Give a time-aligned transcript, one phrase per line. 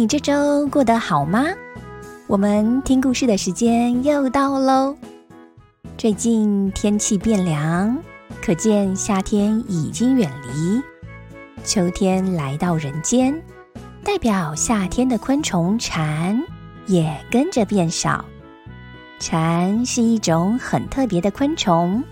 [0.00, 1.44] 你这周过得好吗？
[2.26, 4.96] 我们听故事的时间又到喽。
[5.98, 7.98] 最近天气变凉，
[8.40, 10.80] 可见夏天已经远离，
[11.64, 13.38] 秋天来到人间，
[14.02, 16.42] 代表夏天的昆虫蝉
[16.86, 18.24] 也跟着变少。
[19.18, 22.02] 蝉是一种很特别的昆虫。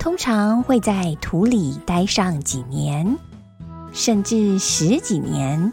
[0.00, 3.16] 通常会在土里待上几年，
[3.92, 5.72] 甚至十几年。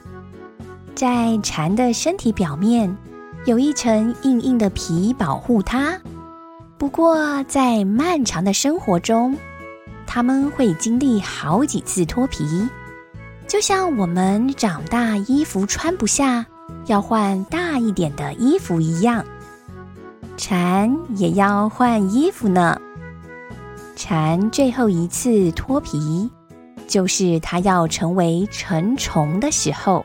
[0.98, 2.98] 在蝉的身体表面
[3.46, 5.96] 有一层硬硬的皮保护它。
[6.76, 9.38] 不过，在漫长的生活中，
[10.08, 12.68] 它们会经历好几次脱皮，
[13.48, 16.44] 就像我们长大衣服穿不下，
[16.88, 19.24] 要换大一点的衣服一样，
[20.36, 22.76] 蝉也要换衣服呢。
[23.96, 26.28] 蝉最后一次脱皮，
[26.88, 30.04] 就是它要成为成虫的时候。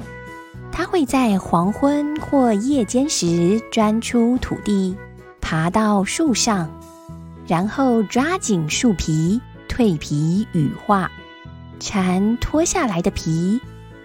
[0.72, 4.96] 它会在黄昏或夜间时钻出土地，
[5.40, 6.68] 爬到树上，
[7.46, 11.10] 然后抓紧树皮，蜕皮羽化。
[11.78, 13.60] 蝉脱下来的皮，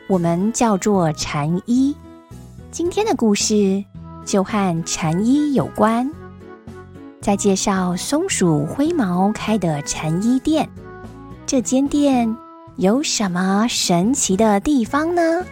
[0.10, 1.96] 我们叫做蝉衣。
[2.70, 3.84] 今天的故事
[4.26, 6.10] 就和蝉衣有关。
[7.22, 10.68] 在介绍松鼠灰毛开的蝉衣店，
[11.46, 12.36] 这间店
[12.76, 15.44] 有什么神奇的地方呢？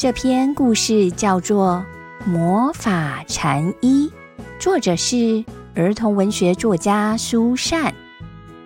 [0.00, 1.84] 这篇故事叫做
[2.26, 4.10] 《魔法禅衣》，
[4.58, 5.44] 作者是
[5.74, 7.94] 儿童文学作家苏珊。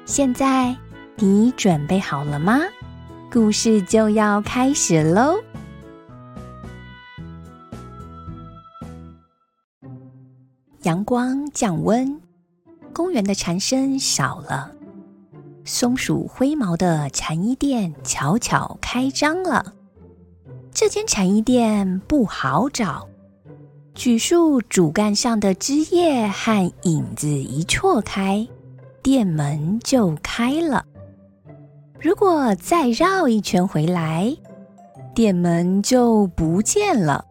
[0.06, 0.76] 现在
[1.16, 2.60] 你准备好了吗？
[3.32, 5.42] 故事就要开始喽！
[10.82, 12.20] 阳光降温，
[12.92, 14.70] 公园的蝉声少了，
[15.64, 19.74] 松鼠灰毛的蝉衣店悄悄开张了。
[20.74, 23.08] 这间禅衣店不好找，
[23.94, 28.44] 榉树主干上的枝叶和影子一错开，
[29.00, 30.84] 店门就开了。
[32.00, 34.36] 如果再绕一圈回来，
[35.14, 37.24] 店门就不见了。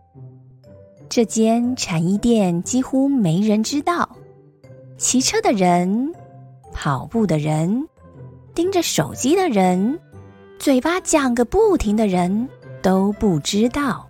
[1.10, 4.08] 这间禅衣店几乎没人知道，
[4.98, 6.14] 骑车的人、
[6.72, 7.90] 跑步的人、
[8.56, 10.00] 盯着手机的人、
[10.58, 12.48] 嘴巴讲个不停的人
[12.84, 14.08] 都不知道。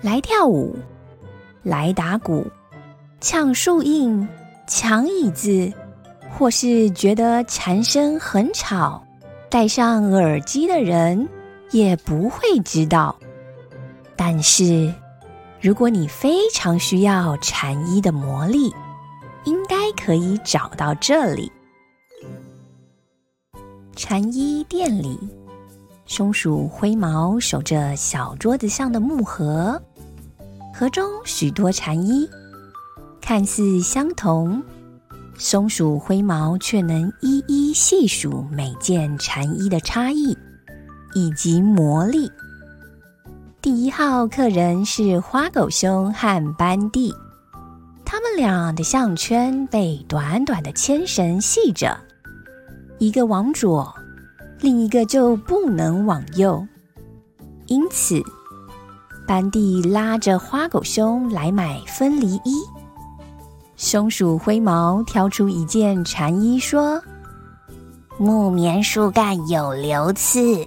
[0.00, 0.74] 来跳舞，
[1.62, 2.44] 来打鼓，
[3.20, 4.26] 抢树荫，
[4.66, 5.72] 抢椅子，
[6.28, 9.00] 或是觉得蝉声很吵，
[9.48, 11.28] 戴上耳机的人
[11.70, 13.14] 也不会知道。
[14.16, 14.92] 但是。
[15.60, 18.74] 如果你非常需要蝉衣的魔力，
[19.44, 21.52] 应该可以找到这里。
[23.94, 25.16] 蝉衣店里，
[26.14, 29.80] 松鼠灰毛守着小桌子上的木盒，
[30.74, 32.28] 盒中许多蝉衣，
[33.18, 34.62] 看似相同，
[35.38, 40.36] 松鼠灰毛却能一一细数每件蝉衣的差异
[41.14, 42.30] 以及魔力。
[43.62, 47.10] 第一号客人是花狗兄和班蒂，
[48.04, 51.98] 他们俩的项圈被短短的牵绳系着，
[52.98, 53.94] 一个往左，
[54.62, 56.64] 另一个就不能往右。
[57.66, 58.22] 因此，
[59.26, 62.62] 班蒂拉着花狗熊来买分离衣。
[63.76, 67.02] 松鼠灰毛挑出一件蝉衣，说
[68.18, 70.64] ：“木棉树干有流刺。”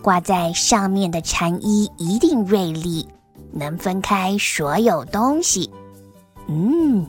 [0.00, 3.06] 挂在上面的蝉衣一定锐利，
[3.52, 5.70] 能分开所有东西。
[6.46, 7.06] 嗯，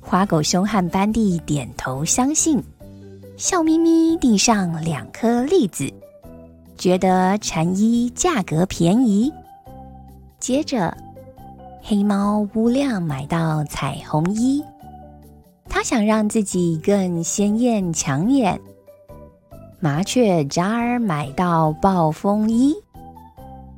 [0.00, 2.62] 花狗熊和班蒂点头相信，
[3.40, 5.90] 笑眯眯递上两颗栗子，
[6.76, 9.32] 觉得蝉衣价格便宜。
[10.38, 10.94] 接着，
[11.80, 14.62] 黑猫乌亮买到彩虹衣，
[15.70, 18.60] 他想让自己更鲜艳抢眼。
[19.78, 22.74] 麻雀扎儿买到暴风衣，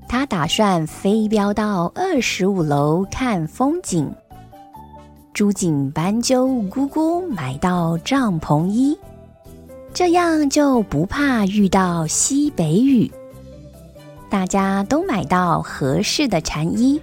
[0.08, 4.12] 他打算飞镖到二十五楼看风景。
[5.32, 8.98] 朱颈斑鸠咕咕买到帐篷衣，
[9.94, 13.10] 这样就不怕遇到西北雨。
[14.30, 17.00] 大家都买到合适的蝉衣。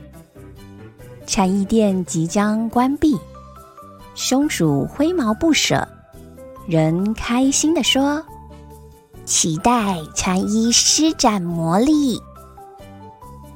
[1.27, 3.15] 蝉衣店即将关闭，
[4.15, 5.88] 松鼠挥毛不舍，
[6.68, 8.24] 人开心地说
[9.24, 12.19] ：“期待蝉衣施展魔力。”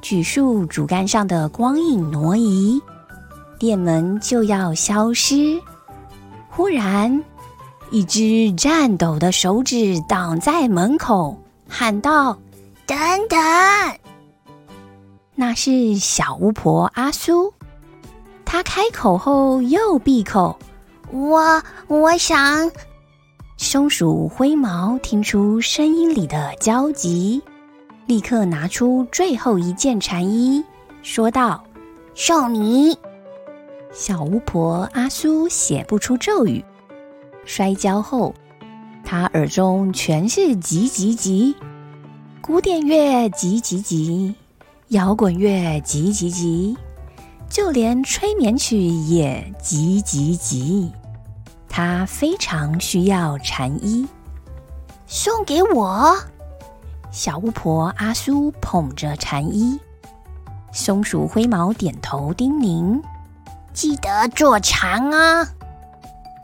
[0.00, 2.80] 榉树主干上的光影挪移，
[3.58, 5.60] 店门就要消失。
[6.48, 7.24] 忽然，
[7.94, 11.38] 一只颤抖的手指挡在门口，
[11.68, 12.36] 喊道
[12.84, 12.98] ：“等
[13.28, 13.38] 等！”
[15.36, 17.54] 那是小巫婆阿苏。
[18.44, 20.58] 她开口后又闭口
[21.12, 22.68] ：“我我想。”
[23.58, 27.40] 松鼠灰毛听出声音里的焦急，
[28.06, 30.64] 立刻拿出最后一件蝉衣，
[31.04, 31.62] 说道
[32.16, 32.98] ：“送你。”
[33.94, 36.64] 小巫婆阿苏写不出咒语，
[37.44, 38.34] 摔跤后，
[39.04, 41.54] 他耳中全是急急急，
[42.40, 44.34] 古典乐急急急，
[44.88, 46.76] 摇滚乐急急急。
[47.46, 50.90] 就连催眠曲也急急急，
[51.68, 54.08] 他非常需要蝉衣，
[55.06, 56.16] 送给我。
[57.12, 59.78] 小巫婆阿苏捧着蝉衣，
[60.72, 63.00] 松鼠灰毛点头叮咛
[63.72, 65.48] ：“记得坐禅啊。”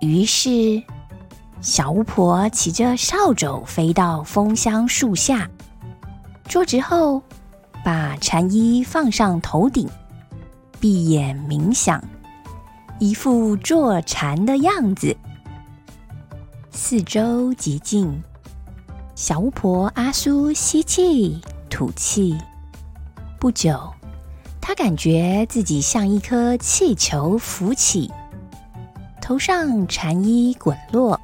[0.01, 0.81] 于是，
[1.61, 5.49] 小巫婆骑着扫帚飞到枫香树下，
[6.47, 7.23] 坐直后，
[7.85, 9.87] 把蝉衣放上头顶。
[10.81, 12.03] 闭眼冥想，
[12.99, 15.15] 一副坐禅的样子。
[16.71, 18.23] 四周极静，
[19.15, 22.39] 小巫婆阿苏吸气吐气。
[23.39, 23.79] 不久，
[24.63, 28.11] 她感觉自己像一颗气球浮起，
[29.21, 31.21] 头上禅衣滚落，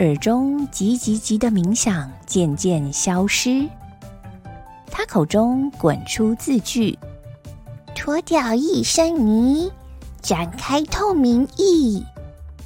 [0.00, 3.68] 耳中急急急的冥想渐渐消失。
[4.90, 6.96] 他口中滚出字句。
[7.94, 9.72] 脱掉一身泥，
[10.22, 12.04] 展开透明翼，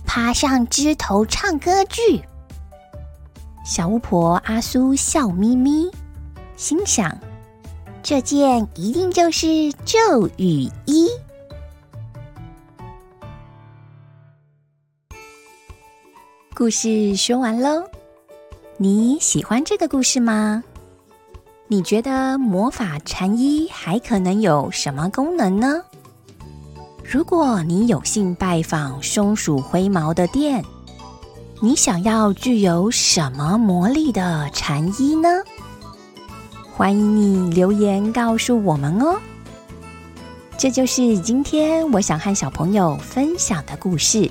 [0.04, 2.22] 爬上枝头唱歌剧。
[3.64, 5.90] 小巫婆阿苏笑眯眯，
[6.56, 7.16] 心想：
[8.02, 11.08] 这件一定就是咒语衣。
[16.62, 17.82] 故事说完喽，
[18.76, 20.62] 你喜欢这个故事吗？
[21.66, 25.82] 你觉得魔法禅衣还可能有什么功能呢？
[27.02, 30.64] 如果你有幸拜访松鼠灰毛的店，
[31.60, 35.28] 你想要具有什么魔力的禅衣呢？
[36.72, 39.18] 欢迎你留言告诉我们哦。
[40.56, 44.30] 这就是今天我想和小朋友分享的故事。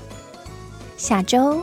[0.96, 1.62] 下周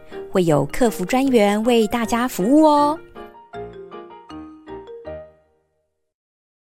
[0.31, 2.97] 会有客服专员为大家服务哦。